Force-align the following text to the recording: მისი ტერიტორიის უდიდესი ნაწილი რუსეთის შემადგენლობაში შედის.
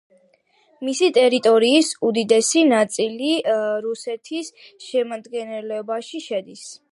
მისი 0.87 1.09
ტერიტორიის 1.17 1.91
უდიდესი 2.09 2.63
ნაწილი 2.71 3.29
რუსეთის 3.87 4.51
შემადგენლობაში 4.89 6.27
შედის. 6.31 6.69